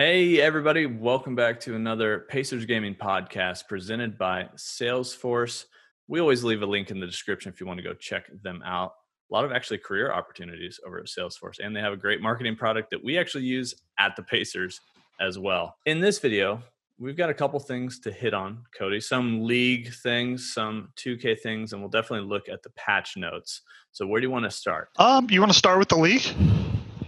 Hey, 0.00 0.40
everybody, 0.40 0.86
welcome 0.86 1.34
back 1.34 1.60
to 1.60 1.76
another 1.76 2.20
Pacers 2.20 2.64
Gaming 2.64 2.94
podcast 2.94 3.68
presented 3.68 4.16
by 4.16 4.48
Salesforce. 4.56 5.66
We 6.08 6.20
always 6.20 6.42
leave 6.42 6.62
a 6.62 6.66
link 6.66 6.90
in 6.90 7.00
the 7.00 7.06
description 7.06 7.52
if 7.52 7.60
you 7.60 7.66
want 7.66 7.80
to 7.80 7.82
go 7.82 7.92
check 7.92 8.30
them 8.42 8.62
out. 8.64 8.92
A 9.30 9.34
lot 9.34 9.44
of 9.44 9.52
actually 9.52 9.76
career 9.76 10.10
opportunities 10.10 10.80
over 10.86 11.00
at 11.00 11.04
Salesforce, 11.04 11.58
and 11.62 11.76
they 11.76 11.80
have 11.80 11.92
a 11.92 11.98
great 11.98 12.22
marketing 12.22 12.56
product 12.56 12.88
that 12.92 13.04
we 13.04 13.18
actually 13.18 13.44
use 13.44 13.74
at 13.98 14.16
the 14.16 14.22
Pacers 14.22 14.80
as 15.20 15.38
well. 15.38 15.76
In 15.84 16.00
this 16.00 16.18
video, 16.18 16.62
we've 16.98 17.14
got 17.14 17.28
a 17.28 17.34
couple 17.34 17.60
things 17.60 18.00
to 18.00 18.10
hit 18.10 18.32
on, 18.32 18.64
Cody. 18.74 19.00
Some 19.00 19.44
league 19.44 19.92
things, 19.92 20.54
some 20.54 20.94
2K 20.96 21.40
things, 21.40 21.74
and 21.74 21.82
we'll 21.82 21.90
definitely 21.90 22.26
look 22.26 22.48
at 22.48 22.62
the 22.62 22.70
patch 22.70 23.18
notes. 23.18 23.60
So, 23.92 24.06
where 24.06 24.18
do 24.18 24.26
you 24.26 24.32
want 24.32 24.46
to 24.46 24.50
start? 24.50 24.88
Um, 24.96 25.28
you 25.28 25.40
want 25.40 25.52
to 25.52 25.58
start 25.58 25.78
with 25.78 25.90
the 25.90 25.98
league? 25.98 26.24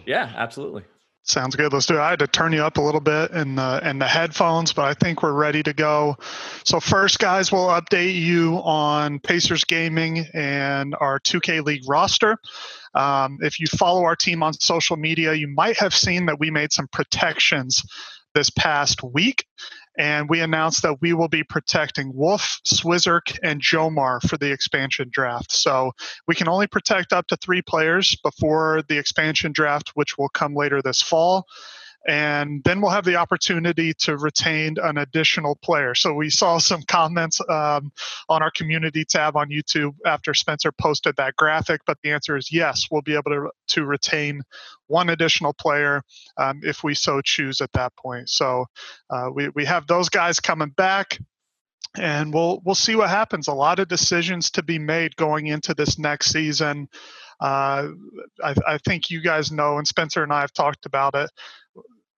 Yeah, 0.05 0.31
absolutely. 0.37 0.83
Sounds 1.25 1.55
good. 1.55 1.73
Let's 1.73 1.87
do 1.87 1.95
it. 1.95 2.01
I 2.01 2.11
had 2.11 2.19
to 2.19 2.27
turn 2.27 2.53
you 2.53 2.65
up 2.65 2.79
a 2.79 2.81
little 2.81 3.01
bit 3.01 3.31
in 3.31 3.55
the 3.55 3.81
in 3.89 4.01
the 4.01 4.09
headphones, 4.09 4.73
but 4.73 4.87
I 4.87 4.95
think 4.95 5.23
we're 5.23 5.33
ready 5.33 5.63
to 5.63 5.73
go. 5.73 6.17
So 6.65 6.81
first, 6.81 7.21
guys, 7.21 7.53
we'll 7.53 7.69
update 7.69 8.17
you 8.17 8.57
on 8.57 9.21
Pacers 9.21 9.63
Gaming 9.63 10.27
and 10.35 10.97
our 11.01 11.21
2K 11.21 11.65
League 11.65 11.85
roster. 11.89 12.39
Um, 12.95 13.39
if 13.41 13.61
you 13.61 13.67
follow 13.69 14.03
our 14.03 14.17
team 14.17 14.43
on 14.43 14.53
social 14.55 14.97
media, 14.97 15.33
you 15.33 15.47
might 15.47 15.79
have 15.79 15.95
seen 15.95 16.27
that 16.27 16.41
we 16.41 16.51
made 16.51 16.73
some 16.73 16.89
protections 16.89 17.83
this 18.35 18.51
past 18.51 19.03
week 19.05 19.47
and 19.99 20.29
we 20.29 20.41
announced 20.41 20.83
that 20.83 21.01
we 21.01 21.13
will 21.13 21.29
be 21.29 21.45
protecting 21.45 22.13
Wolf, 22.15 22.61
Swizzerk, 22.65 23.39
and 23.43 23.61
Jomar 23.61 24.21
for 24.27 24.37
the 24.37 24.51
expansion 24.51 25.09
draft. 25.11 25.53
So 25.53 25.93
we 26.27 26.35
can 26.35 26.49
only 26.49 26.67
protect 26.67 27.13
up 27.13 27.27
to 27.29 27.37
three 27.37 27.63
players 27.63 28.17
before 28.23 28.83
the 28.89 28.99
expansion 28.99 29.53
draft, 29.53 29.91
which 29.95 30.17
will 30.17 30.31
come 30.31 30.55
later 30.55 30.81
this 30.83 31.03
fall 31.03 31.47
and 32.07 32.65
then 32.65 32.81
we'll 32.81 32.91
have 32.91 33.05
the 33.05 33.17
opportunity 33.17 33.95
to 33.95 34.17
retain 34.17 34.77
an 34.83 34.99
additional 34.99 35.57
player. 35.63 35.95
So 35.95 36.13
we 36.13 36.31
saw 36.31 36.59
some 36.59 36.83
comments 36.83 37.41
um, 37.49 37.93
on 38.29 38.43
our 38.43 38.51
community 38.51 39.05
tab 39.05 39.37
on 39.37 39.51
YouTube 39.51 39.95
after 40.05 40.35
Spencer 40.35 40.73
posted 40.73 41.15
that 41.17 41.37
graphic, 41.37 41.83
but 41.87 41.99
the 42.03 42.11
answer 42.11 42.37
is 42.37 42.53
yes, 42.53 42.89
we'll 42.91 43.03
be 43.03 43.15
able 43.15 43.31
to, 43.31 43.51
to 43.69 43.85
retain 43.85 44.43
one 44.89 45.11
additional 45.11 45.53
player 45.53 46.03
um, 46.39 46.61
if 46.65 46.83
we 46.83 46.95
so 46.95 47.21
choose 47.21 47.61
at 47.61 47.73
that 47.73 47.95
point. 47.97 48.29
So 48.29 48.67
uh, 49.09 49.29
we, 49.33 49.51
we 49.51 49.65
have 49.65 49.87
those 49.87 50.09
guys 50.09 50.41
coming 50.41 50.71
back 50.71 51.19
and 51.99 52.33
we'll 52.33 52.63
we'll 52.65 52.75
see 52.75 52.97
what 52.97 53.11
happens. 53.11 53.49
A 53.49 53.53
lot 53.53 53.79
of 53.79 53.87
decisions 53.87 54.51
to 54.53 54.63
be 54.63 54.79
made 54.79 55.15
going 55.17 55.49
into 55.49 55.75
this 55.75 55.99
next 55.99 56.31
season. 56.31 56.89
Uh, 57.39 57.89
I, 58.43 58.55
I, 58.67 58.79
think 58.79 59.11
you 59.11 59.21
guys 59.21 59.51
know, 59.51 59.77
and 59.77 59.87
Spencer 59.87 60.23
and 60.23 60.33
I 60.33 60.43
have 60.43 60.53
talked 60.53 60.87
about 60.87 61.17
it 61.17 61.29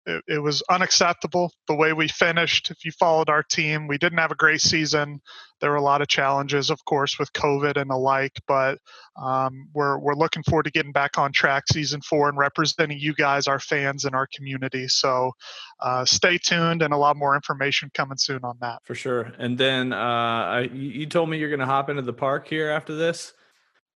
it, 0.06 0.23
it, 0.28 0.40
was 0.40 0.62
unacceptable 0.70 1.52
the 1.68 1.76
way 1.76 1.94
we 1.94 2.08
finished. 2.08 2.72
If 2.72 2.84
you 2.84 2.92
followed 2.92 3.30
our 3.30 3.44
team, 3.44 3.88
we 3.88 3.98
didn't 3.98 4.18
have 4.20 4.32
a 4.32 4.36
great 4.36 4.62
season. 4.62 5.22
There 5.62 5.70
were 5.70 5.78
a 5.78 5.82
lot 5.82 6.02
of 6.02 6.09
challenges, 6.09 6.70
of 6.70 6.84
course, 6.84 7.18
with 7.18 7.32
COVID 7.34 7.78
and 7.78 7.90
the 7.90 7.96
like, 7.96 8.34
but 8.48 8.80
um, 9.22 9.70
we're, 9.74 9.98
we're 9.98 10.16
looking 10.16 10.44
forward 10.44 10.64
to 10.64 10.72
getting 10.72 10.92
back 10.92 11.18
on 11.18 11.31
track 11.31 11.64
season 11.72 12.02
four 12.02 12.28
and 12.28 12.38
representing 12.38 13.00
you 13.00 13.14
guys, 13.14 13.48
our 13.48 13.59
fans, 13.59 14.04
and 14.04 14.14
our 14.14 14.28
community. 14.28 14.90
So 14.90 15.31
uh, 15.80 16.04
stay 16.04 16.38
tuned 16.38 16.81
and 16.81 16.94
a 16.94 16.98
lot 16.98 17.16
more 17.16 17.36
information 17.36 17.90
coming 17.94 18.18
soon 18.18 18.42
on 18.44 18.58
that. 18.59 18.80
For 18.84 18.96
sure. 18.96 19.31
And 19.38 19.58
then 19.58 19.94
uh, 19.94 20.68
you 20.74 21.06
told 21.06 21.30
me 21.30 21.38
you're 21.38 21.50
going 21.50 21.59
to 21.59 21.66
hop 21.66 21.90
into 21.90 22.02
the 22.02 22.14
park 22.14 22.48
here 22.48 22.70
after 22.70 22.94
this. 22.96 23.34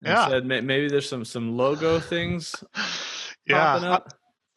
yeah. 0.02 0.28
Said 0.28 0.44
maybe 0.44 0.88
there's 0.88 1.08
some, 1.08 1.24
some 1.24 1.56
logo 1.56 1.98
things. 1.98 2.54
yeah. 3.46 4.00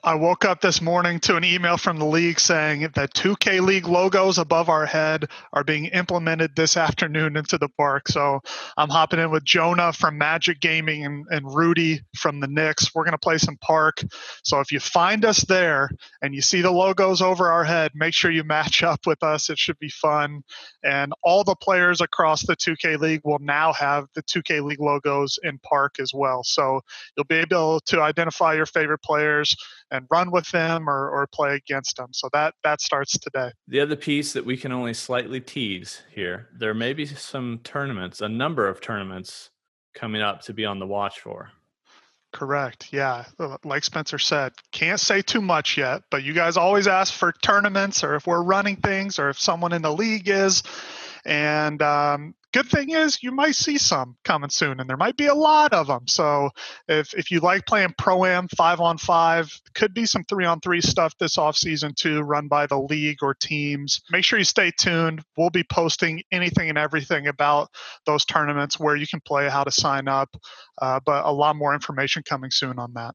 I 0.04 0.14
woke 0.14 0.46
up 0.46 0.62
this 0.62 0.80
morning 0.80 1.20
to 1.22 1.38
an 1.38 1.44
email 1.44 1.76
from 1.76 1.98
the 1.98 2.06
league 2.06 2.40
saying 2.40 2.82
that 2.94 3.16
2K 3.16 3.66
League 3.66 3.88
logos 3.88 4.38
above 4.38 4.70
our 4.70 4.86
head 4.86 5.26
are 5.54 5.64
being 5.64 5.86
implemented 5.86 6.56
this 6.56 6.78
afternoon 6.78 7.36
into 7.36 7.58
the 7.58 7.68
park. 7.68 8.08
So 8.08 8.40
I'm 8.78 8.90
hopping 8.90 9.20
in 9.20 9.32
with 9.32 9.44
Jonah 9.44 9.92
from 9.92 10.20
Magic 10.20 10.60
Gaming 10.60 11.04
and, 11.04 11.26
and 11.32 11.52
Rudy 11.52 12.02
from 12.16 12.40
the 12.40 12.48
Knicks. 12.48 12.94
We're 12.94 13.06
going 13.06 13.14
to 13.14 13.18
play 13.18 13.40
some 13.40 13.58
park. 13.58 14.04
So 14.44 14.60
if 14.60 14.72
you 14.72 14.80
find 14.80 15.26
us 15.26 15.42
there 15.46 15.90
and 16.22 16.36
you 16.36 16.42
see 16.42 16.62
the 16.62 16.72
logos 16.72 17.24
over 17.24 17.50
our 17.50 17.64
head, 17.64 17.92
make 17.96 18.14
sure 18.14 18.30
you 18.30 18.44
match 18.44 18.84
up 18.84 19.08
with 19.08 19.24
us. 19.24 19.50
It 19.50 19.58
should 19.58 19.80
be 19.80 19.90
fun. 19.90 20.44
And 20.84 21.12
all 21.24 21.44
the 21.44 21.56
players 21.56 22.02
across 22.02 22.46
the 22.46 22.56
2K 22.56 23.00
League 23.00 23.22
will 23.24 23.40
now 23.40 23.74
have 23.74 24.06
the 24.14 24.22
2K 24.22 24.64
League 24.64 24.80
logos 24.80 25.40
in 25.42 25.58
park 25.58 25.96
as 26.00 26.12
well. 26.14 26.44
So 26.44 26.82
you'll 27.16 27.26
be 27.26 27.38
able 27.38 27.80
to 27.88 28.00
identify 28.00 28.54
your 28.54 28.68
favorite 28.68 29.02
players 29.02 29.56
and 29.98 30.08
run 30.10 30.32
with 30.32 30.48
them 30.50 30.90
or, 30.90 31.10
or 31.10 31.28
play 31.28 31.56
against 31.56 31.98
them. 31.98 32.08
So 32.12 32.30
that 32.34 32.54
that 32.64 32.82
starts 32.82 33.18
today. 33.18 33.52
The 33.68 33.82
other 33.82 33.96
piece 33.96 34.34
that 34.34 34.46
we 34.46 34.56
can 34.56 34.72
only 34.72 34.94
slightly 34.94 35.42
tease 35.42 36.02
here, 36.14 36.48
there 36.58 36.74
may 36.74 36.94
be 36.94 37.06
some 37.06 37.60
tournaments, 37.64 38.22
a 38.22 38.30
number 38.30 38.68
of 38.68 38.80
tournaments 38.80 39.50
coming 39.94 40.22
up 40.22 40.42
to 40.44 40.54
be 40.54 40.64
on 40.66 40.80
the 40.80 40.88
watch 40.88 41.20
for. 41.20 41.52
Correct. 42.34 42.90
Yeah. 42.92 43.26
Like 43.64 43.84
Spencer 43.84 44.20
said, 44.20 44.54
can't 44.72 45.00
say 45.00 45.22
too 45.22 45.42
much 45.42 45.78
yet, 45.78 46.04
but 46.12 46.24
you 46.24 46.34
guys 46.34 46.58
always 46.58 46.88
ask 46.88 47.14
for 47.14 47.34
tournaments 47.42 48.04
or 48.04 48.16
if 48.16 48.28
we're 48.28 48.44
running 48.44 48.76
things 48.76 49.18
or 49.18 49.30
if 49.30 49.40
someone 49.40 49.74
in 49.74 49.82
the 49.82 49.94
league 49.94 50.30
is. 50.30 50.62
And 51.26 51.82
um, 51.82 52.36
good 52.58 52.70
thing 52.70 52.90
is 52.90 53.22
you 53.22 53.32
might 53.32 53.56
see 53.56 53.78
some 53.78 54.18
coming 54.24 54.50
soon 54.50 54.80
and 54.80 54.90
there 54.90 54.98
might 54.98 55.16
be 55.16 55.28
a 55.28 55.34
lot 55.34 55.74
of 55.74 55.86
them 55.86 56.08
so 56.08 56.50
if, 56.88 57.14
if 57.14 57.30
you 57.30 57.40
like 57.40 57.66
playing 57.68 57.94
pro 57.98 58.26
am 58.26 58.48
five 58.48 58.80
on 58.82 58.98
five 58.98 59.52
could 59.76 59.94
be 59.94 60.08
some 60.08 60.24
three 60.24 60.46
on 60.46 60.60
three 60.60 60.82
stuff 60.82 61.16
this 61.20 61.38
off 61.38 61.56
season 61.56 61.94
too 61.96 62.22
run 62.22 62.48
by 62.48 62.66
the 62.66 62.80
league 62.80 63.20
or 63.22 63.36
teams. 63.36 64.02
Make 64.10 64.24
sure 64.24 64.40
you 64.40 64.46
stay 64.46 64.72
tuned. 64.72 65.22
We'll 65.38 65.52
be 65.52 65.64
posting 65.64 66.24
anything 66.32 66.70
and 66.70 66.78
everything 66.78 67.28
about 67.28 67.70
those 68.06 68.26
tournaments 68.26 68.80
where 68.80 68.96
you 68.96 69.06
can 69.06 69.22
play 69.22 69.50
how 69.50 69.64
to 69.64 69.72
sign 69.72 70.08
up 70.08 70.36
uh, 70.82 71.00
but 71.06 71.26
a 71.26 71.32
lot 71.32 71.56
more 71.56 71.74
information 71.74 72.24
coming 72.24 72.50
soon 72.50 72.80
on 72.80 72.94
that. 72.94 73.14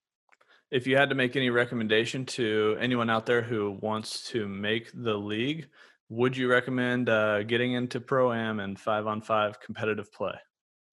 If 0.71 0.87
you 0.87 0.97
had 0.97 1.11
to 1.11 1.15
make 1.15 1.37
any 1.37 1.51
recommendation 1.51 2.25
to 2.27 2.77
anyone 2.81 3.11
out 3.11 3.27
there 3.27 3.43
who 3.43 3.77
wants 3.83 4.25
to 4.31 4.49
make 4.49 4.91
the 4.95 5.15
league 5.15 5.69
would 6.09 6.37
you 6.37 6.49
recommend 6.49 7.09
uh, 7.09 7.43
getting 7.43 7.73
into 7.73 8.01
pro 8.01 8.33
am 8.33 8.61
and 8.61 8.79
five 8.79 9.07
on 9.07 9.21
five 9.23 9.61
competitive 9.61 10.13
play? 10.13 10.35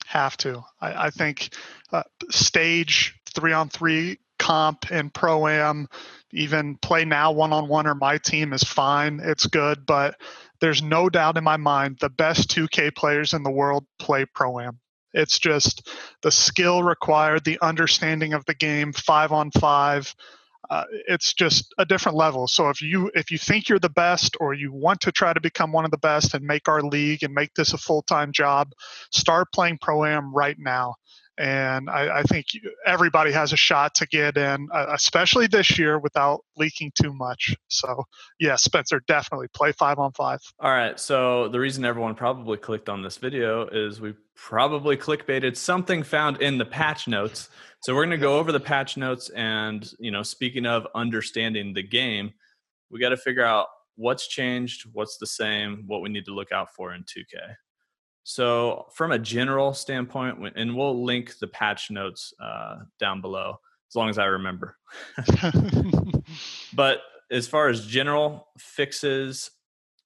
Have 0.05 0.37
to. 0.37 0.63
I, 0.81 1.07
I 1.07 1.09
think 1.09 1.53
uh, 1.91 2.03
stage 2.29 3.19
three 3.25 3.53
on 3.53 3.69
three 3.69 4.19
comp 4.39 4.89
and 4.89 5.13
pro 5.13 5.47
am, 5.47 5.87
even 6.31 6.77
play 6.77 7.05
now 7.05 7.31
one 7.31 7.53
on 7.53 7.67
one 7.67 7.85
or 7.85 7.95
my 7.95 8.17
team 8.17 8.53
is 8.53 8.63
fine. 8.63 9.19
It's 9.21 9.45
good, 9.45 9.85
but 9.85 10.15
there's 10.61 10.81
no 10.81 11.09
doubt 11.09 11.37
in 11.37 11.43
my 11.43 11.57
mind 11.57 11.97
the 11.99 12.09
best 12.09 12.49
2K 12.49 12.95
players 12.95 13.33
in 13.33 13.43
the 13.43 13.51
world 13.51 13.85
play 13.99 14.25
pro 14.25 14.59
am. 14.59 14.79
It's 15.13 15.39
just 15.39 15.89
the 16.21 16.31
skill 16.31 16.83
required, 16.83 17.43
the 17.43 17.59
understanding 17.61 18.33
of 18.33 18.45
the 18.45 18.53
game, 18.53 18.93
five 18.93 19.31
on 19.31 19.51
five, 19.51 20.13
uh, 20.69 20.84
it's 21.07 21.34
just 21.34 21.74
a 21.78 21.85
different 21.85 22.18
level. 22.18 22.47
So 22.47 22.69
if 22.69 22.81
you 22.81 23.12
if 23.16 23.31
you 23.31 23.38
think 23.38 23.69
you're 23.69 23.80
the 23.80 23.90
best 23.90 24.38
or 24.40 24.53
you 24.53 24.72
want 24.72 25.02
to 25.02 25.12
try 25.12 25.34
to 25.34 25.41
become 25.41 25.72
one 25.72 25.85
of 25.85 25.91
the 25.91 25.97
best 25.97 26.34
and 26.34 26.46
make 26.46 26.68
our 26.68 26.81
league 26.81 27.24
and 27.24 27.34
make 27.34 27.53
this 27.56 27.74
a 27.74 27.78
full 27.78 28.03
time 28.03 28.31
job, 28.31 28.72
start 29.12 29.47
playing 29.53 29.80
pro 29.81 30.06
am 30.06 30.34
right 30.34 30.57
now 30.59 30.96
and 31.39 31.89
I, 31.89 32.19
I, 32.19 32.23
think 32.23 32.47
everybody 32.85 33.31
has 33.31 33.53
a 33.53 33.57
shot 33.57 33.95
to 33.95 34.07
get 34.07 34.35
in, 34.35 34.67
uh, 34.73 34.88
especially 34.89 35.47
this 35.47 35.79
year, 35.79 35.97
without 35.97 36.41
leaking 36.57 36.91
too 37.01 37.13
much. 37.13 37.55
So, 37.69 38.03
yeah, 38.41 38.57
Spencer, 38.57 39.01
definitely 39.07 39.47
play 39.53 39.72
five 39.72 40.00
on 40.00 40.11
five. 40.11 40.41
All 40.59 40.72
right. 40.72 41.00
So 41.00 41.47
the 41.47 41.59
reason 41.59 41.85
everyone 41.85 42.13
probably 42.13 42.57
clicked 42.57 42.89
on 42.89 43.01
this 43.01 43.16
video 43.16 43.67
is 43.67 44.01
we 44.01 44.16
probably 44.35 44.97
clickbaited 44.97 45.55
something 45.55 46.03
found 46.03 46.41
in 46.41 46.57
the 46.57 46.66
patch 46.66 47.07
notes. 47.07 47.47
So 47.83 47.95
we're 47.95 48.06
going 48.06 48.11
to 48.11 48.17
go 48.17 48.38
over 48.38 48.51
the 48.51 48.59
patch 48.59 48.97
notes, 48.97 49.29
and 49.29 49.89
you 49.97 50.11
know, 50.11 50.23
speaking 50.23 50.66
of 50.66 50.88
understanding 50.94 51.73
the 51.73 51.83
game, 51.83 52.33
we 52.91 53.00
got 53.00 53.09
to 53.09 53.17
figure 53.17 53.45
out 53.45 53.67
what's 53.95 54.27
changed, 54.27 54.86
what's 54.91 55.18
the 55.18 55.27
same, 55.27 55.83
what 55.88 56.01
we 56.01 56.09
need 56.09 56.25
to 56.25 56.33
look 56.33 56.51
out 56.51 56.74
for 56.75 56.94
in 56.94 57.03
2K. 57.03 57.56
So, 58.29 58.85
from 58.93 59.11
a 59.11 59.17
general 59.17 59.73
standpoint, 59.73 60.37
and 60.55 60.75
we'll 60.75 61.03
link 61.03 61.39
the 61.39 61.47
patch 61.47 61.89
notes 61.89 62.31
uh, 62.39 62.75
down 62.99 63.21
below 63.21 63.55
as 63.89 63.95
long 63.95 64.07
as 64.07 64.19
I 64.19 64.25
remember. 64.25 64.77
but 66.75 66.99
as 67.31 67.47
far 67.47 67.69
as 67.69 67.87
general 67.87 68.47
fixes, 68.59 69.49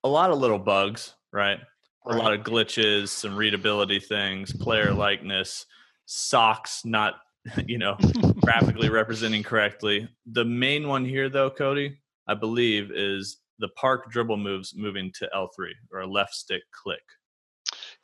a 0.06 0.08
lot 0.08 0.32
of 0.32 0.40
little 0.40 0.58
bugs, 0.58 1.16
right? 1.34 1.60
right? 2.06 2.16
A 2.16 2.18
lot 2.18 2.32
of 2.32 2.46
glitches, 2.46 3.10
some 3.10 3.36
readability 3.36 4.00
things, 4.00 4.54
player 4.54 4.94
likeness, 4.94 5.66
socks 6.06 6.86
not, 6.86 7.16
you 7.68 7.78
know, 7.78 7.98
graphically 8.40 8.88
representing 9.00 9.44
correctly. 9.44 10.08
The 10.28 10.46
main 10.46 10.88
one 10.88 11.04
here, 11.04 11.28
though, 11.28 11.50
Cody, 11.50 11.98
I 12.26 12.36
believe, 12.36 12.90
is 12.90 13.40
the 13.60 13.68
park 13.76 14.10
dribble 14.12 14.38
moves 14.38 14.74
moving 14.78 15.12
to 15.16 15.30
L3 15.36 15.72
or 15.92 16.00
a 16.00 16.08
left 16.08 16.34
stick 16.36 16.62
click. 16.72 17.02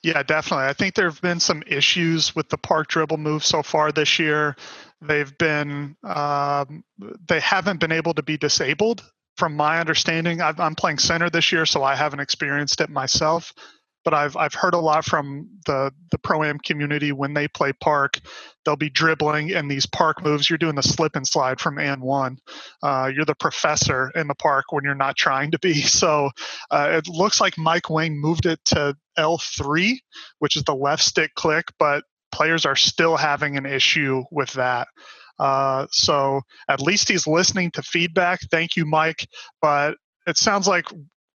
Yeah, 0.02 0.24
definitely. 0.24 0.66
I 0.66 0.74
think 0.74 0.96
there 0.96 1.10
have 1.10 1.22
been 1.22 1.42
some 1.42 1.62
issues 1.68 2.34
with 2.36 2.48
the 2.50 2.58
park 2.58 2.88
dribble 2.88 3.18
move 3.18 3.44
so 3.44 3.62
far 3.62 3.92
this 3.92 4.18
year. 4.18 4.56
They've 5.02 5.38
been 5.38 5.98
um, 6.04 6.84
they 7.28 7.40
haven't 7.40 7.80
been 7.80 7.92
able 7.92 8.14
to 8.14 8.24
be 8.24 8.38
disabled 8.38 9.04
from 9.40 9.56
my 9.56 9.80
understanding, 9.80 10.42
i 10.42 10.54
am 10.60 10.76
playing 10.76 11.00
center 11.00 11.30
this 11.30 11.54
year, 11.54 11.66
so 11.66 11.82
I 11.82 11.96
haven't 11.96 12.20
experienced 12.20 12.82
it 12.82 12.90
myself. 12.90 13.54
But 14.10 14.18
I've 14.18 14.36
I've 14.38 14.56
heard 14.56 14.74
a 14.74 14.80
lot 14.80 15.06
from 15.06 15.48
the 15.68 15.92
the 16.10 16.18
pro 16.18 16.44
am 16.44 16.58
community 16.58 17.12
when 17.12 17.36
they 17.36 17.48
play 17.48 17.74
park, 17.74 18.20
they'll 18.66 18.76
be 18.76 18.90
dribbling 18.90 19.54
and 19.54 19.70
these 19.70 19.86
park 19.86 20.24
moves. 20.24 20.50
You're 20.50 20.58
doing 20.58 20.74
the 20.74 20.82
slip 20.82 21.16
and 21.16 21.28
slide 21.28 21.60
from 21.60 21.78
and 21.78 22.02
one. 22.02 22.40
Uh, 22.82 23.12
you're 23.14 23.24
the 23.24 23.36
professor 23.36 24.12
in 24.16 24.28
the 24.28 24.34
park 24.34 24.72
when 24.72 24.84
you're 24.84 24.96
not 24.96 25.16
trying 25.16 25.52
to 25.52 25.60
be. 25.60 25.84
So 26.00 26.32
uh, 26.72 26.90
it 26.94 27.08
looks 27.08 27.40
like 27.40 27.56
Mike 27.56 27.92
Wang 27.92 28.20
moved 28.20 28.48
it 28.48 28.60
to 28.66 28.98
L3, 29.16 30.00
which 30.40 30.56
is 30.56 30.64
the 30.64 30.74
left 30.74 31.04
stick 31.04 31.36
click, 31.36 31.66
but 31.78 32.04
players 32.32 32.66
are 32.66 32.76
still 32.76 33.16
having 33.16 33.58
an 33.58 33.68
issue 33.68 34.24
with 34.32 34.54
that. 34.54 34.88
Uh, 35.38 35.86
so 35.92 36.42
at 36.68 36.82
least 36.82 37.10
he's 37.10 37.28
listening 37.28 37.70
to 37.72 37.84
feedback. 37.84 38.40
Thank 38.50 38.76
you, 38.76 38.88
Mike. 38.88 39.28
But 39.62 39.98
it 40.26 40.38
sounds 40.38 40.68
like 40.68 40.86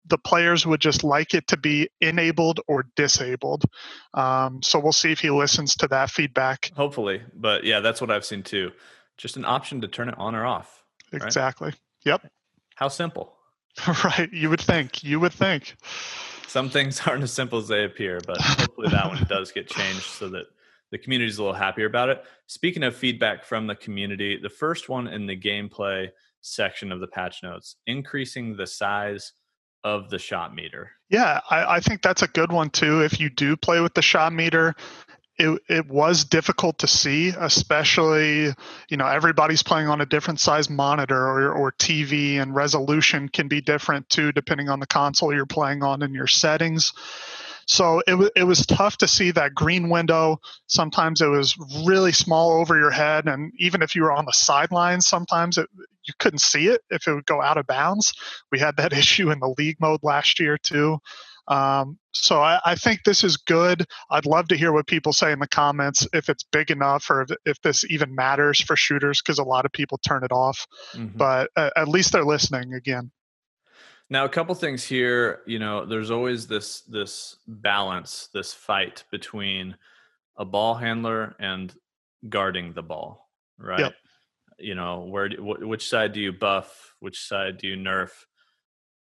the 0.07 0.19
players 0.19 0.67
would 0.67 0.81
just 0.81 1.03
like 1.03 1.35
it 1.35 1.47
to 1.49 1.57
be 1.57 1.89
enabled 2.01 2.61
or 2.67 2.87
disabled. 2.97 3.65
Um, 4.13 4.63
so 4.63 4.79
we'll 4.79 4.93
see 4.93 5.13
if 5.13 5.21
he 5.21 5.31
listens 5.31 5.75
to 5.77 5.89
that 5.89 6.11
feedback. 6.11 6.71
Hopefully. 6.77 7.23
But 7.35 7.65
yeah, 7.65 7.81
that's 7.81 8.01
what 8.01 8.11
I've 8.11 8.25
seen 8.25 8.43
too. 8.43 8.71
Just 9.17 9.37
an 9.37 9.45
option 9.45 9.81
to 9.81 9.89
turn 9.89 10.09
it 10.09 10.17
on 10.19 10.35
or 10.35 10.45
off. 10.45 10.83
Right? 11.13 11.23
Exactly. 11.23 11.73
Yep. 12.05 12.31
How 12.75 12.89
simple. 12.89 13.35
right. 14.05 14.31
You 14.33 14.51
would 14.51 14.61
think. 14.61 15.03
You 15.03 15.21
would 15.21 15.33
think. 15.33 15.77
Some 16.47 16.71
things 16.71 17.01
aren't 17.07 17.23
as 17.23 17.33
simple 17.33 17.59
as 17.59 17.69
they 17.69 17.85
appear, 17.85 18.21
but 18.27 18.41
hopefully 18.41 18.89
that 18.91 19.09
one 19.09 19.25
does 19.29 19.53
get 19.53 19.69
changed 19.69 20.03
so 20.05 20.29
that 20.29 20.47
the 20.91 20.99
community 20.99 21.31
is 21.31 21.39
a 21.39 21.43
little 21.43 21.57
happier 21.57 21.87
about 21.87 22.11
it. 22.11 22.25
Speaking 22.47 22.83
of 22.83 22.95
feedback 22.95 23.45
from 23.45 23.67
the 23.67 23.75
community, 23.75 24.39
the 24.41 24.51
first 24.51 24.89
one 24.89 25.09
in 25.09 25.27
the 25.27 25.39
gameplay 25.39 26.11
section 26.43 26.93
of 26.93 27.01
the 27.01 27.07
patch 27.07 27.43
notes, 27.43 27.77
increasing 27.87 28.57
the 28.57 28.67
size 28.67 29.33
of 29.85 30.09
the 30.11 30.19
shot 30.19 30.55
meter. 30.55 30.91
Yeah, 31.11 31.41
I, 31.51 31.77
I, 31.77 31.81
think 31.81 32.01
that's 32.03 32.23
a 32.23 32.27
good 32.27 32.51
one 32.51 32.71
too. 32.71 33.03
If 33.03 33.21
you 33.21 33.29
do 33.29 33.55
play 33.55 33.81
with 33.81 33.93
the 33.93 34.03
shot 34.03 34.33
meter, 34.33 34.75
it, 35.39 35.61
it 35.69 35.87
was 35.89 36.25
difficult 36.25 36.79
to 36.79 36.87
see, 36.87 37.29
especially, 37.39 38.55
you 38.89 38.97
know, 38.97 39.07
everybody's 39.07 39.63
playing 39.63 39.89
on 39.89 40.01
a 40.01 40.07
different 40.07 40.41
size 40.41 40.71
monitor 40.71 41.21
or, 41.21 41.53
or 41.53 41.73
TV 41.73 42.41
and 42.41 42.55
resolution 42.55 43.29
can 43.29 43.47
be 43.47 43.61
different 43.61 44.09
too, 44.09 44.33
depending 44.33 44.69
on 44.69 44.81
the 44.81 44.87
console 44.87 45.35
you're 45.35 45.45
playing 45.45 45.83
on 45.83 46.03
and 46.03 46.15
your 46.15 46.27
settings. 46.27 46.93
So 47.67 48.01
it, 48.07 48.13
w- 48.13 48.31
it 48.37 48.45
was 48.45 48.65
tough 48.67 48.97
to 48.99 49.09
see 49.09 49.31
that 49.33 49.55
green 49.55 49.89
window. 49.89 50.41
Sometimes 50.67 51.21
it 51.21 51.27
was 51.27 51.57
really 51.85 52.13
small 52.13 52.53
over 52.53 52.79
your 52.79 52.91
head. 52.91 53.27
And 53.27 53.53
even 53.59 53.83
if 53.83 53.95
you 53.95 54.03
were 54.03 54.13
on 54.13 54.27
the 54.27 54.33
sidelines, 54.33 55.07
sometimes 55.07 55.59
it, 55.59 55.69
you 56.07 56.15
couldn't 56.19 56.41
see 56.41 56.69
it 56.69 56.81
if 56.91 57.07
it 57.07 57.15
would 57.15 57.27
go 57.27 57.43
out 57.43 57.59
of 57.59 57.67
bounds. 57.67 58.13
We 58.53 58.59
had 58.59 58.77
that 58.77 58.93
issue 59.03 59.31
in 59.31 59.41
the 59.41 59.55
league 59.59 59.81
mode 59.81 60.01
last 60.03 60.41
year, 60.41 60.59
too. 60.59 60.99
Um, 61.47 61.99
so 62.13 62.41
I, 62.41 62.59
I, 62.65 62.75
think 62.75 63.01
this 63.05 63.23
is 63.23 63.37
good. 63.37 63.85
I'd 64.11 64.25
love 64.25 64.49
to 64.49 64.57
hear 64.57 64.73
what 64.73 64.87
people 64.87 65.13
say 65.13 65.31
in 65.31 65.41
the 65.41 65.49
comments 65.49 66.07
if 66.15 66.31
it's 66.31 66.43
big 66.43 66.71
enough 66.71 67.11
or 67.11 67.23
if, 67.23 67.31
if 67.45 67.61
this 67.61 67.85
even 67.91 68.15
matters 68.15 68.63
for 68.63 68.77
shooters 68.77 69.21
because 69.21 69.39
a 69.39 69.45
lot 69.45 69.67
of 69.67 69.73
people 69.73 69.99
turn 69.99 70.25
it 70.25 70.33
off. 70.33 70.67
Mm-hmm. 70.95 71.19
But 71.19 71.51
uh, 71.55 71.69
at 71.77 71.89
least 71.89 72.13
they're 72.13 72.25
listening 72.25 72.73
again. 72.73 73.11
Now, 74.09 74.25
a 74.25 74.29
couple 74.29 74.55
things 74.55 74.85
here. 74.85 75.41
You 75.47 75.59
know, 75.59 75.85
there's 75.85 76.11
always 76.11 76.47
this 76.47 76.83
this 76.83 77.37
balance, 77.47 78.29
this 78.33 78.55
fight 78.55 79.05
between 79.11 79.77
a 80.37 80.45
ball 80.45 80.75
handler 80.75 81.35
and 81.39 81.75
guarding 82.29 82.73
the 82.73 82.83
ball, 82.83 83.29
right? 83.59 83.81
Yep. 83.81 83.95
You 84.59 84.75
know, 84.75 85.01
where 85.01 85.31
which 85.31 85.89
side 85.89 86.13
do 86.13 86.21
you 86.21 86.33
buff? 86.33 86.95
Which 87.01 87.27
side 87.27 87.59
do 87.59 87.69
you 87.69 87.77
nerf? 87.77 88.11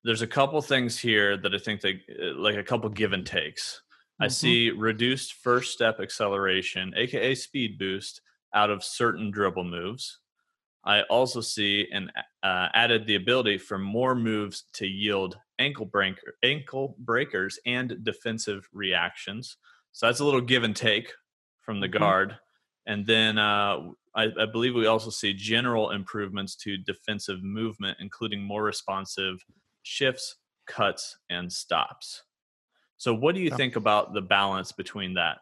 There's 0.04 0.22
a 0.22 0.26
couple 0.26 0.60
things 0.62 0.98
here 0.98 1.36
that 1.36 1.54
I 1.54 1.58
think 1.58 1.80
that 1.82 1.96
uh, 2.10 2.38
like 2.38 2.56
a 2.56 2.64
couple 2.64 2.88
give 2.88 3.12
and 3.12 3.26
takes. 3.26 3.74
Mm-hmm. 3.74 4.24
I 4.24 4.28
see 4.28 4.70
reduced 4.70 5.34
first 5.34 5.72
step 5.72 6.00
acceleration, 6.00 6.94
aka 6.96 7.34
speed 7.34 7.78
boost, 7.78 8.20
out 8.54 8.70
of 8.70 8.84
certain 8.84 9.30
dribble 9.30 9.64
moves. 9.64 10.18
I 10.84 11.02
also 11.02 11.40
see 11.40 11.86
and 11.92 12.10
uh, 12.42 12.68
added 12.72 13.06
the 13.06 13.16
ability 13.16 13.58
for 13.58 13.78
more 13.78 14.14
moves 14.14 14.64
to 14.74 14.86
yield 14.86 15.36
ankle 15.58 15.84
breaker, 15.84 16.36
ankle 16.42 16.96
breakers 16.98 17.58
and 17.66 18.02
defensive 18.02 18.66
reactions. 18.72 19.56
So 19.92 20.06
that's 20.06 20.20
a 20.20 20.24
little 20.24 20.40
give 20.40 20.64
and 20.64 20.74
take 20.74 21.12
from 21.60 21.80
the 21.80 21.88
mm-hmm. 21.88 21.98
guard. 21.98 22.38
And 22.86 23.06
then 23.06 23.36
uh, 23.38 23.90
I, 24.14 24.28
I, 24.38 24.46
believe 24.46 24.74
we 24.74 24.86
also 24.86 25.10
see 25.10 25.32
general 25.32 25.90
improvements 25.90 26.56
to 26.56 26.76
defensive 26.76 27.42
movement, 27.42 27.98
including 28.00 28.42
more 28.42 28.62
responsive 28.62 29.44
shifts, 29.82 30.36
cuts, 30.66 31.16
and 31.28 31.52
stops. 31.52 32.22
So, 32.96 33.14
what 33.14 33.34
do 33.34 33.40
you 33.40 33.50
yeah. 33.50 33.56
think 33.56 33.76
about 33.76 34.12
the 34.12 34.20
balance 34.20 34.72
between 34.72 35.14
that, 35.14 35.38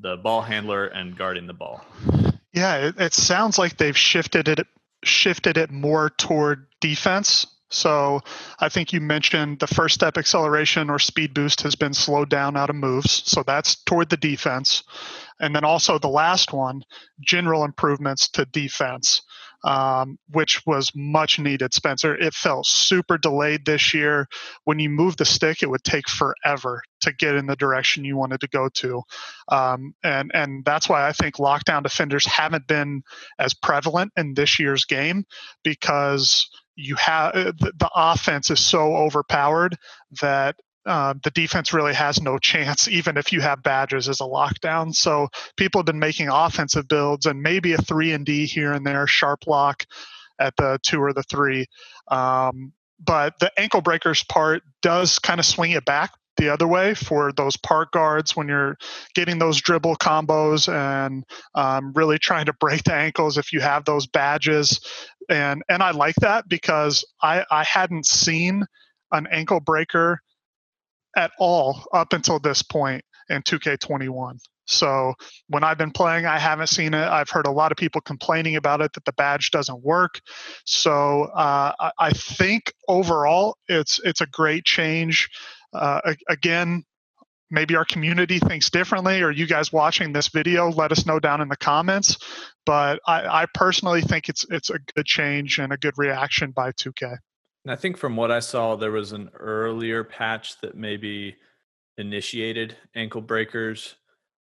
the 0.00 0.16
ball 0.16 0.42
handler 0.42 0.86
and 0.86 1.16
guarding 1.16 1.46
the 1.46 1.52
ball? 1.52 1.84
Yeah, 2.52 2.88
it, 2.88 2.94
it 2.98 3.14
sounds 3.14 3.58
like 3.58 3.76
they've 3.76 3.96
shifted 3.96 4.48
it 4.48 4.66
shifted 5.04 5.56
it 5.56 5.70
more 5.70 6.10
toward 6.10 6.66
defense. 6.80 7.46
So 7.70 8.20
I 8.60 8.68
think 8.68 8.92
you 8.92 9.00
mentioned 9.00 9.58
the 9.58 9.66
first 9.66 9.94
step 9.94 10.16
acceleration 10.16 10.88
or 10.88 10.98
speed 10.98 11.34
boost 11.34 11.62
has 11.62 11.74
been 11.74 11.94
slowed 11.94 12.30
down 12.30 12.56
out 12.56 12.70
of 12.70 12.76
moves. 12.76 13.22
So 13.26 13.42
that's 13.42 13.82
toward 13.84 14.08
the 14.08 14.16
defense. 14.16 14.84
And 15.40 15.54
then 15.54 15.64
also 15.64 15.98
the 15.98 16.08
last 16.08 16.52
one, 16.52 16.82
general 17.20 17.64
improvements 17.64 18.28
to 18.30 18.44
defense 18.46 19.22
um, 19.64 20.18
which 20.30 20.64
was 20.64 20.92
much 20.94 21.38
needed, 21.38 21.74
Spencer. 21.74 22.16
It 22.16 22.34
felt 22.34 22.66
super 22.66 23.18
delayed 23.18 23.64
this 23.64 23.92
year. 23.92 24.28
When 24.64 24.78
you 24.78 24.88
move 24.88 25.16
the 25.16 25.24
stick, 25.24 25.62
it 25.62 25.70
would 25.70 25.82
take 25.82 26.08
forever 26.08 26.82
to 27.00 27.12
get 27.12 27.34
in 27.34 27.46
the 27.46 27.56
direction 27.56 28.04
you 28.04 28.16
wanted 28.16 28.40
to 28.40 28.48
go 28.48 28.68
to, 28.68 29.02
um, 29.48 29.94
and 30.02 30.30
and 30.34 30.64
that's 30.64 30.88
why 30.88 31.06
I 31.06 31.12
think 31.12 31.36
lockdown 31.36 31.82
defenders 31.82 32.26
haven't 32.26 32.66
been 32.66 33.02
as 33.38 33.54
prevalent 33.54 34.12
in 34.16 34.34
this 34.34 34.58
year's 34.58 34.84
game 34.84 35.24
because 35.62 36.48
you 36.76 36.94
have 36.96 37.32
the, 37.34 37.72
the 37.76 37.90
offense 37.94 38.50
is 38.50 38.60
so 38.60 38.94
overpowered 38.94 39.76
that 40.20 40.56
uh, 40.84 41.14
the 41.24 41.30
defense 41.30 41.72
really 41.72 41.94
has 41.94 42.22
no 42.22 42.38
chance, 42.42 42.86
even 42.88 43.16
if 43.16 43.32
you 43.32 43.40
have 43.40 43.62
badges 43.62 44.08
as 44.08 44.20
a 44.20 44.24
lockdown. 44.24 44.94
So 44.94 45.28
people 45.56 45.80
have 45.80 45.86
been 45.86 45.98
making 45.98 46.28
offensive 46.28 46.86
builds 46.86 47.26
and 47.26 47.42
maybe 47.42 47.72
a 47.72 47.78
three 47.78 48.12
and 48.12 48.24
D 48.24 48.46
here 48.46 48.72
and 48.72 48.86
there, 48.86 49.06
sharp 49.06 49.46
lock 49.46 49.84
at 50.38 50.54
the 50.56 50.78
two 50.82 51.02
or 51.02 51.12
the 51.12 51.24
three. 51.24 51.66
Um, 52.08 52.72
but 53.04 53.38
the 53.40 53.50
ankle 53.58 53.80
breakers 53.80 54.22
part 54.24 54.62
does 54.80 55.18
kind 55.18 55.40
of 55.40 55.46
swing 55.46 55.72
it 55.72 55.84
back 55.84 56.12
the 56.36 56.48
other 56.48 56.66
way 56.66 56.94
for 56.94 57.32
those 57.32 57.56
park 57.56 57.92
guards 57.92 58.36
when 58.36 58.48
you're 58.48 58.76
getting 59.14 59.38
those 59.38 59.60
dribble 59.60 59.96
combos 59.96 60.72
and 60.72 61.24
um, 61.54 61.92
really 61.94 62.18
trying 62.18 62.46
to 62.46 62.52
break 62.54 62.84
the 62.84 62.94
ankles 62.94 63.38
if 63.38 63.52
you 63.52 63.60
have 63.60 63.84
those 63.84 64.06
badges 64.06 64.80
and 65.28 65.62
and 65.68 65.82
I 65.82 65.90
like 65.90 66.16
that 66.16 66.48
because 66.48 67.04
I 67.22 67.44
I 67.50 67.64
hadn't 67.64 68.06
seen 68.06 68.64
an 69.12 69.26
ankle 69.30 69.60
breaker 69.60 70.20
at 71.16 71.32
all 71.38 71.84
up 71.92 72.12
until 72.12 72.38
this 72.38 72.62
point 72.62 73.04
in 73.28 73.42
2K21. 73.42 74.38
So 74.66 75.14
when 75.48 75.64
I've 75.64 75.78
been 75.78 75.92
playing, 75.92 76.26
I 76.26 76.38
haven't 76.38 76.68
seen 76.68 76.92
it. 76.92 77.06
I've 77.08 77.30
heard 77.30 77.46
a 77.46 77.50
lot 77.50 77.72
of 77.72 77.78
people 77.78 78.00
complaining 78.00 78.56
about 78.56 78.80
it 78.80 78.92
that 78.94 79.04
the 79.04 79.12
badge 79.12 79.50
doesn't 79.50 79.82
work. 79.82 80.20
So 80.64 81.24
uh, 81.24 81.90
I 81.98 82.10
think 82.10 82.72
overall, 82.88 83.56
it's 83.68 84.00
it's 84.04 84.20
a 84.20 84.26
great 84.26 84.64
change. 84.64 85.28
Uh, 85.72 86.14
again, 86.28 86.84
maybe 87.50 87.76
our 87.76 87.84
community 87.84 88.38
thinks 88.38 88.70
differently, 88.70 89.22
or 89.22 89.30
you 89.30 89.46
guys 89.46 89.72
watching 89.72 90.12
this 90.12 90.28
video, 90.28 90.70
let 90.70 90.92
us 90.92 91.06
know 91.06 91.20
down 91.20 91.40
in 91.40 91.48
the 91.48 91.56
comments. 91.56 92.18
But 92.64 93.00
I, 93.06 93.42
I 93.42 93.46
personally 93.54 94.02
think 94.02 94.28
it's 94.28 94.44
it's 94.50 94.70
a 94.70 94.78
good 94.94 95.06
change 95.06 95.58
and 95.58 95.72
a 95.72 95.76
good 95.76 95.94
reaction 95.96 96.50
by 96.50 96.72
2K. 96.72 97.16
And 97.64 97.72
I 97.72 97.76
think 97.76 97.96
from 97.96 98.16
what 98.16 98.30
I 98.30 98.40
saw, 98.40 98.76
there 98.76 98.92
was 98.92 99.12
an 99.12 99.30
earlier 99.34 100.04
patch 100.04 100.60
that 100.60 100.76
maybe 100.76 101.36
initiated 101.98 102.76
ankle 102.94 103.20
breakers. 103.20 103.96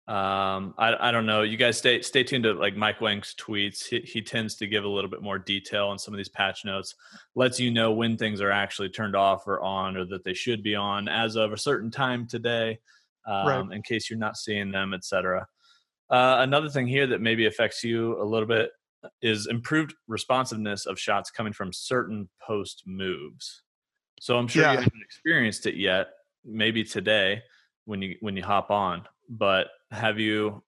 Um, 0.09 0.75
I, 0.79 1.09
I 1.09 1.11
don't 1.11 1.27
know. 1.27 1.43
You 1.43 1.57
guys 1.57 1.77
stay 1.79 2.01
stay 2.01 2.23
tuned 2.23 2.45
to 2.45 2.53
like 2.53 2.77
Mike 2.77 3.01
Wang's 3.01 3.35
tweets. 3.35 3.87
He, 3.89 4.01
he 4.01 4.23
tends 4.23 4.55
to 4.57 4.69
give 4.69 4.85
a 4.85 4.89
little 4.89 5.11
bit 5.11 5.21
more 5.21 5.39
detail 5.39 5.89
on 5.89 5.99
some 5.99 6.15
of 6.15 6.19
these 6.19 6.29
patch 6.29 6.65
notes. 6.65 6.95
Lets 7.35 7.59
you 7.59 7.73
know 7.73 7.91
when 7.91 8.17
things 8.17 8.41
are 8.41 8.53
actually 8.53 8.89
turned 8.89 9.17
off 9.17 9.49
or 9.49 9.61
on, 9.63 9.97
or 9.97 10.05
that 10.07 10.23
they 10.23 10.35
should 10.35 10.63
be 10.63 10.77
on 10.77 11.09
as 11.09 11.35
of 11.35 11.53
a 11.53 11.59
certain 11.59 11.91
time 11.91 12.29
today, 12.29 12.79
um, 13.27 13.47
right. 13.49 13.73
in 13.73 13.83
case 13.83 14.09
you're 14.09 14.19
not 14.19 14.37
seeing 14.37 14.71
them, 14.71 14.95
etc. 14.95 15.45
Uh, 16.09 16.37
another 16.39 16.69
thing 16.69 16.87
here 16.87 17.09
that 17.09 17.21
maybe 17.21 17.47
affects 17.47 17.83
you 17.83 18.21
a 18.23 18.25
little 18.25 18.47
bit 18.47 18.71
is 19.23 19.49
improved 19.49 19.95
responsiveness 20.07 20.87
of 20.87 21.01
shots 21.01 21.33
coming 21.33 21.53
from 21.53 21.73
certain 21.73 22.29
post 22.41 22.85
moves. 22.87 23.63
So 24.21 24.39
I'm 24.39 24.47
sure 24.47 24.63
yeah. 24.63 24.73
you 24.73 24.79
haven't 24.79 25.03
experienced 25.03 25.67
it 25.67 25.75
yet. 25.75 26.11
Maybe 26.45 26.85
today 26.85 27.43
when 27.87 28.03
you 28.03 28.17
when 28.21 28.37
you 28.37 28.45
hop 28.45 28.71
on, 28.71 29.03
but 29.29 29.67
have 29.91 30.19
you 30.19 30.63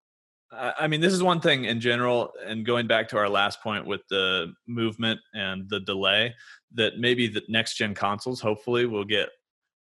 I 0.50 0.86
mean, 0.86 1.02
this 1.02 1.12
is 1.12 1.22
one 1.22 1.40
thing 1.40 1.66
in 1.66 1.78
general, 1.78 2.32
and 2.46 2.64
going 2.64 2.86
back 2.86 3.08
to 3.08 3.18
our 3.18 3.28
last 3.28 3.62
point 3.62 3.86
with 3.86 4.00
the 4.08 4.54
movement 4.66 5.20
and 5.34 5.68
the 5.68 5.80
delay, 5.80 6.34
that 6.74 6.98
maybe 6.98 7.28
the 7.28 7.42
next 7.48 7.76
gen 7.76 7.94
consoles 7.94 8.40
hopefully 8.40 8.86
will 8.86 9.04
get 9.04 9.28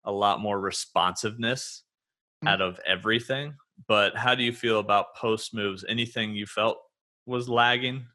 a 0.05 0.13
lot 0.13 0.41
more 0.41 0.59
responsiveness 0.59 1.83
mm-hmm. 2.43 2.49
out 2.49 2.63
of 2.63 2.81
everything. 2.87 3.55
But 3.89 4.17
how 4.17 4.35
do 4.35 4.43
you 4.43 4.53
feel 4.53 4.81
about 4.81 5.15
post 5.17 5.55
moves? 5.55 5.85
Anything 5.87 6.35
you 6.35 6.47
felt 6.47 6.79
was 7.27 7.49
lagging? 7.49 8.07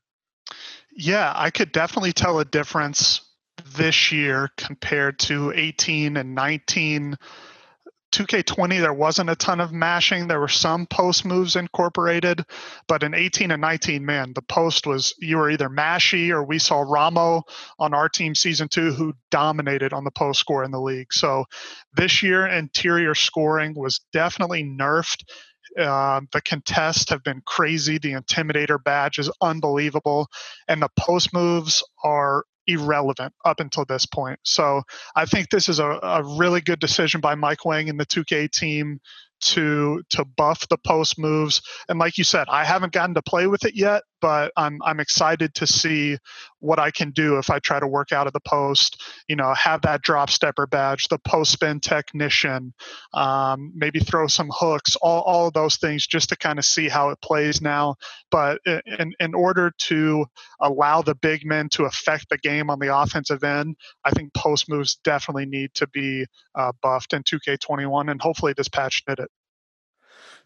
Yeah, 0.92 1.34
I 1.36 1.52
could 1.52 1.72
definitely 1.72 2.14
tell 2.14 2.40
a 2.40 2.46
difference 2.46 3.22
this 3.76 4.12
year 4.12 4.50
compared 4.58 5.20
to 5.20 5.52
18 5.54 6.18
and 6.18 6.34
19 6.34 7.16
2K20, 8.12 8.82
there 8.82 8.94
wasn't 8.94 9.30
a 9.30 9.36
ton 9.36 9.60
of 9.60 9.72
mashing. 9.72 10.28
There 10.28 10.40
were 10.40 10.48
some 10.48 10.88
post 10.88 11.26
moves 11.26 11.56
incorporated, 11.56 12.44
but 12.88 13.04
in 13.04 13.14
18 13.14 13.52
and 13.52 13.62
19, 13.62 14.06
man, 14.06 14.34
the 14.34 14.42
post 14.42 14.88
was 14.88 15.14
you 15.20 15.38
were 15.38 15.50
either 15.50 15.70
mashy 15.70 16.30
or 16.30 16.44
we 16.44 16.60
saw 16.60 16.82
Ramo 16.82 17.44
on 17.78 17.94
our 17.94 18.10
team 18.10 18.34
season 18.34 18.68
two 18.68 18.94
who 18.94 19.14
dominated 19.30 19.94
on 19.94 20.04
the 20.04 20.12
post 20.12 20.40
score 20.40 20.64
in 20.64 20.72
the 20.72 20.82
league. 20.82 21.14
So 21.14 21.46
this 21.94 22.24
year, 22.24 22.48
interior 22.48 23.16
scoring 23.16 23.74
was 23.76 24.02
definitely 24.12 24.64
nerfed. 24.64 25.24
Uh, 25.78 26.22
the 26.32 26.42
contests 26.42 27.10
have 27.12 27.24
been 27.24 27.42
crazy. 27.46 28.00
The 28.00 28.14
Intimidator 28.14 28.84
badge 28.84 29.20
is 29.20 29.32
unbelievable. 29.42 30.28
And 30.68 30.82
the 30.82 30.90
post 30.98 31.32
moves 31.32 31.84
are 32.04 32.44
irrelevant 32.70 33.34
up 33.46 33.60
until 33.60 33.86
this 33.86 34.06
point. 34.06 34.40
So 34.44 34.84
I 35.16 35.26
think 35.26 35.50
this 35.50 35.70
is 35.70 35.80
a, 35.80 36.00
a 36.02 36.24
really 36.38 36.62
good 36.62 36.80
decision 36.80 37.22
by 37.22 37.36
Mike 37.36 37.66
Wang 37.66 37.90
and 37.90 38.00
the 38.00 38.06
2K 38.06 38.52
team 38.52 39.00
to 39.42 40.04
to 40.10 40.26
buff 40.26 40.68
the 40.68 40.78
post 40.78 41.18
moves. 41.18 41.62
And 41.88 41.98
like 42.00 42.18
you 42.18 42.24
said, 42.24 42.48
I 42.50 42.66
haven't 42.66 42.94
gotten 42.94 43.16
to 43.16 43.22
play 43.22 43.48
with 43.48 43.66
it 43.66 43.76
yet, 43.76 44.04
but 44.22 44.52
I'm 44.58 44.80
I'm 44.84 45.00
excited 45.00 45.54
to 45.56 45.68
see 45.68 46.18
what 46.60 46.80
I 46.80 46.92
can 46.92 47.12
do 47.12 47.38
if 47.38 47.50
I 47.50 47.60
try 47.60 47.80
to 47.80 47.88
work 47.88 48.12
out 48.12 48.28
of 48.28 48.34
the 48.34 48.40
post. 48.42 49.02
You 49.28 49.36
know, 49.36 49.54
have 49.54 49.82
that 49.84 50.02
drop 50.02 50.30
stepper 50.30 50.68
badge, 50.68 51.08
the 51.08 51.20
post 51.20 51.52
spin 51.52 51.80
technician, 51.80 52.74
um, 53.14 53.72
maybe 53.76 54.00
throw 54.00 54.28
some 54.28 54.50
hooks, 54.54 54.96
all 54.98 55.22
all 55.22 55.48
of 55.48 55.54
those 55.54 55.78
things 55.78 56.06
just 56.08 56.30
to 56.30 56.38
kind 56.38 56.60
of 56.60 56.66
see 56.66 56.90
how 56.90 57.10
it 57.10 57.22
plays 57.22 57.62
now. 57.62 57.96
But 58.32 58.60
in 58.66 59.14
in 59.20 59.34
order 59.34 59.72
to 59.78 60.26
allow 60.62 61.02
the 61.02 61.16
big 61.16 61.46
men 61.46 61.70
to 61.70 61.86
affect 61.86 62.30
the 62.30 62.38
game 62.38 62.70
on 62.70 62.80
the 62.80 62.96
offensive 62.96 63.44
end, 63.44 63.76
I 64.04 64.12
think 64.12 64.34
post 64.34 64.70
moves 64.70 64.96
definitely 65.04 65.46
need 65.46 65.74
to 65.76 65.88
be 65.88 66.26
uh, 66.56 66.72
buffed 66.82 67.14
in 67.14 67.24
2K21, 67.24 68.12
and 68.12 68.22
hopefully 68.22 68.54
this 68.56 68.70
patch 68.70 69.04
did 69.08 69.20
it. 69.20 69.30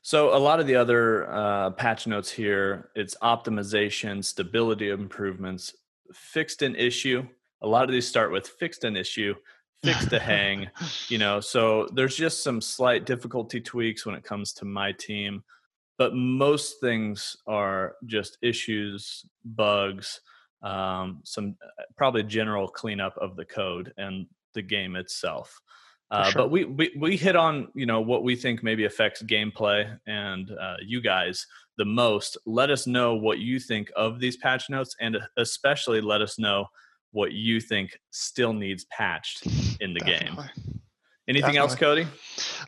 So 0.05 0.35
a 0.35 0.37
lot 0.37 0.59
of 0.59 0.67
the 0.67 0.75
other 0.75 1.31
uh, 1.31 1.69
patch 1.71 2.07
notes 2.07 2.29
here, 2.29 2.89
it's 2.93 3.15
optimization, 3.23 4.21
stability 4.21 4.89
improvements, 4.89 5.73
fixed 6.11 6.61
an 6.61 6.75
issue. 6.75 7.25
A 7.61 7.67
lot 7.67 7.85
of 7.85 7.91
these 7.91 8.05
start 8.05 8.29
with 8.29 8.45
fixed 8.45 8.83
an 8.83 8.97
issue, 8.97 9.33
fixed 9.81 10.11
a 10.11 10.19
hang. 10.19 10.69
You 11.07 11.19
know, 11.19 11.39
so 11.39 11.87
there's 11.93 12.17
just 12.17 12.43
some 12.43 12.59
slight 12.59 13.05
difficulty 13.05 13.61
tweaks 13.61 14.05
when 14.05 14.13
it 14.13 14.25
comes 14.25 14.51
to 14.55 14.65
my 14.65 14.91
team, 14.91 15.41
but 15.97 16.13
most 16.13 16.81
things 16.81 17.37
are 17.47 17.95
just 18.05 18.37
issues, 18.41 19.23
bugs, 19.45 20.19
um, 20.63 21.21
some 21.23 21.55
uh, 21.79 21.83
probably 21.95 22.23
general 22.23 22.67
cleanup 22.67 23.17
of 23.17 23.37
the 23.37 23.45
code 23.45 23.93
and 23.97 24.25
the 24.53 24.61
game 24.61 24.97
itself. 24.97 25.61
Uh, 26.13 26.29
sure. 26.29 26.43
But 26.43 26.51
we, 26.51 26.65
we 26.65 26.95
we 26.95 27.17
hit 27.17 27.35
on 27.35 27.69
you 27.73 27.87
know 27.87 27.99
what 27.99 28.23
we 28.23 28.35
think 28.35 28.61
maybe 28.61 28.85
affects 28.85 29.23
gameplay 29.23 29.97
and 30.05 30.51
uh, 30.51 30.75
you 30.85 31.01
guys 31.01 31.47
the 31.79 31.85
most. 31.85 32.37
Let 32.45 32.69
us 32.69 32.85
know 32.85 33.15
what 33.15 33.39
you 33.39 33.59
think 33.59 33.91
of 33.95 34.19
these 34.19 34.37
patch 34.37 34.69
notes, 34.69 34.95
and 35.01 35.17
especially 35.37 36.01
let 36.01 36.21
us 36.21 36.37
know 36.37 36.67
what 37.13 37.31
you 37.31 37.59
think 37.59 37.97
still 38.11 38.53
needs 38.53 38.85
patched 38.85 39.47
in 39.81 39.95
the 39.95 39.99
Definitely. 40.01 40.43
game. 40.45 40.81
Anything 41.27 41.53
Definitely. 41.53 41.57
else, 41.57 41.75
Cody? 41.75 42.07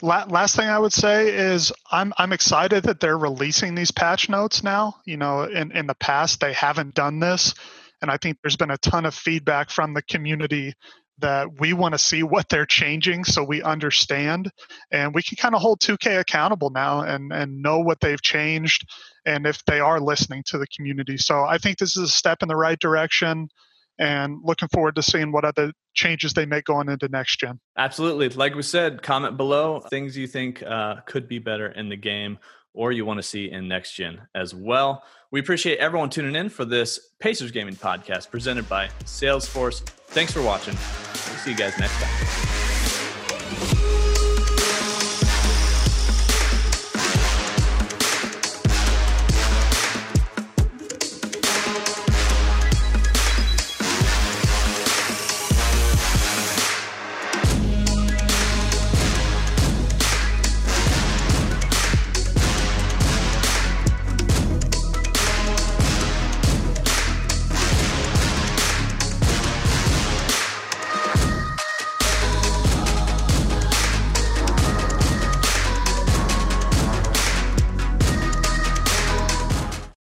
last 0.01 0.55
thing 0.55 0.67
I 0.67 0.79
would 0.79 0.93
say 0.93 1.27
is 1.29 1.71
I'm 1.91 2.13
I'm 2.17 2.33
excited 2.33 2.83
that 2.85 2.99
they're 2.99 3.17
releasing 3.17 3.75
these 3.75 3.91
patch 3.91 4.27
notes 4.27 4.63
now. 4.63 4.95
You 5.05 5.17
know, 5.17 5.43
in 5.43 5.71
in 5.71 5.85
the 5.85 5.95
past 5.95 6.39
they 6.39 6.53
haven't 6.53 6.95
done 6.95 7.19
this, 7.19 7.53
and 8.01 8.09
I 8.09 8.17
think 8.17 8.39
there's 8.41 8.57
been 8.57 8.71
a 8.71 8.77
ton 8.79 9.05
of 9.05 9.13
feedback 9.13 9.69
from 9.69 9.93
the 9.93 10.01
community 10.01 10.73
that 11.19 11.59
we 11.59 11.73
want 11.73 11.93
to 11.93 11.99
see 11.99 12.23
what 12.23 12.49
they're 12.49 12.65
changing 12.65 13.23
so 13.23 13.43
we 13.43 13.61
understand. 13.61 14.51
And 14.91 15.13
we 15.13 15.23
can 15.23 15.37
kind 15.37 15.55
of 15.55 15.61
hold 15.61 15.79
2k 15.79 16.19
accountable 16.19 16.69
now 16.69 17.01
and 17.01 17.31
and 17.31 17.61
know 17.61 17.79
what 17.79 17.99
they've 18.01 18.21
changed 18.21 18.87
and 19.25 19.47
if 19.47 19.63
they 19.65 19.79
are 19.79 19.99
listening 19.99 20.43
to 20.47 20.57
the 20.57 20.67
community. 20.67 21.17
So 21.17 21.43
i 21.43 21.57
think 21.57 21.77
this 21.77 21.95
is 21.97 22.03
a 22.03 22.07
step 22.07 22.41
in 22.41 22.47
the 22.47 22.55
right 22.55 22.79
direction 22.79 23.49
and 23.97 24.39
looking 24.43 24.67
forward 24.69 24.95
to 24.95 25.01
seeing 25.01 25.31
what 25.31 25.45
other 25.45 25.71
changes 25.93 26.33
they 26.33 26.45
make 26.45 26.65
going 26.65 26.89
into 26.89 27.07
next 27.07 27.39
gen. 27.39 27.59
Absolutely. 27.77 28.27
Like 28.29 28.53
we 28.53 28.61
said 28.61 29.01
comment 29.01 29.37
below 29.37 29.79
things 29.79 30.17
you 30.17 30.27
think 30.27 30.61
uh, 30.63 30.95
could 31.05 31.27
be 31.27 31.39
better 31.39 31.67
in 31.67 31.89
the 31.89 31.95
game 31.95 32.37
or 32.75 32.91
you 32.91 33.05
want 33.05 33.17
to 33.17 33.23
see 33.23 33.51
in 33.51 33.67
next 33.67 33.93
gen 33.93 34.21
as 34.35 34.53
well. 34.53 35.03
We 35.31 35.39
appreciate 35.39 35.79
everyone 35.79 36.09
tuning 36.09 36.35
in 36.35 36.49
for 36.49 36.65
this 36.65 36.99
Pacers 37.19 37.51
Gaming 37.51 37.75
podcast 37.75 38.29
presented 38.29 38.69
by 38.69 38.87
Salesforce. 39.05 39.81
Thanks 40.07 40.31
for 40.31 40.41
watching. 40.41 40.75
We'll 40.75 41.39
see 41.39 41.51
you 41.51 41.57
guys 41.57 41.77
next 41.79 41.99
time. 42.01 42.44